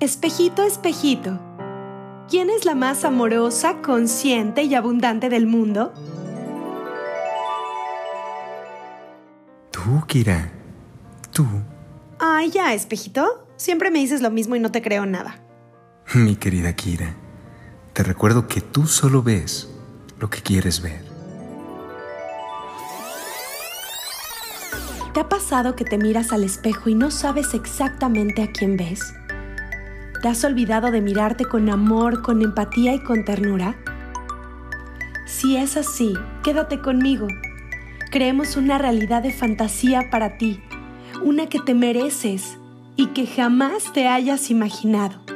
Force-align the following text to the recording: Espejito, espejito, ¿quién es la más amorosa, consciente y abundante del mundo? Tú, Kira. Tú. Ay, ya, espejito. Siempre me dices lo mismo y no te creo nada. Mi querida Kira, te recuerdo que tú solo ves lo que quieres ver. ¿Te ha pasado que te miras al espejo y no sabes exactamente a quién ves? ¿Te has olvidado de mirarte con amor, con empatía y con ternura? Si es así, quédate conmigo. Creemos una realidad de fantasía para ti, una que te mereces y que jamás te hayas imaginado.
Espejito, 0.00 0.62
espejito, 0.62 1.40
¿quién 2.30 2.50
es 2.50 2.64
la 2.64 2.76
más 2.76 3.04
amorosa, 3.04 3.82
consciente 3.82 4.62
y 4.62 4.76
abundante 4.76 5.28
del 5.28 5.48
mundo? 5.48 5.92
Tú, 9.72 10.04
Kira. 10.06 10.52
Tú. 11.32 11.44
Ay, 12.20 12.50
ya, 12.50 12.74
espejito. 12.74 13.44
Siempre 13.56 13.90
me 13.90 13.98
dices 13.98 14.22
lo 14.22 14.30
mismo 14.30 14.54
y 14.54 14.60
no 14.60 14.70
te 14.70 14.82
creo 14.82 15.04
nada. 15.04 15.40
Mi 16.14 16.36
querida 16.36 16.76
Kira, 16.76 17.16
te 17.92 18.04
recuerdo 18.04 18.46
que 18.46 18.60
tú 18.60 18.86
solo 18.86 19.24
ves 19.24 19.68
lo 20.20 20.30
que 20.30 20.42
quieres 20.42 20.80
ver. 20.80 21.02
¿Te 25.12 25.18
ha 25.18 25.28
pasado 25.28 25.74
que 25.74 25.84
te 25.84 25.98
miras 25.98 26.30
al 26.30 26.44
espejo 26.44 26.88
y 26.88 26.94
no 26.94 27.10
sabes 27.10 27.52
exactamente 27.52 28.44
a 28.44 28.52
quién 28.52 28.76
ves? 28.76 29.12
¿Te 30.22 30.28
has 30.28 30.42
olvidado 30.42 30.90
de 30.90 31.00
mirarte 31.00 31.44
con 31.44 31.70
amor, 31.70 32.22
con 32.22 32.42
empatía 32.42 32.92
y 32.92 32.98
con 32.98 33.24
ternura? 33.24 33.76
Si 35.26 35.56
es 35.56 35.76
así, 35.76 36.14
quédate 36.42 36.80
conmigo. 36.80 37.28
Creemos 38.10 38.56
una 38.56 38.78
realidad 38.78 39.22
de 39.22 39.32
fantasía 39.32 40.10
para 40.10 40.36
ti, 40.36 40.60
una 41.22 41.46
que 41.46 41.60
te 41.60 41.72
mereces 41.74 42.58
y 42.96 43.08
que 43.08 43.28
jamás 43.28 43.92
te 43.92 44.08
hayas 44.08 44.50
imaginado. 44.50 45.27